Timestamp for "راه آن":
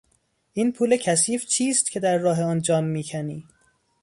2.17-2.61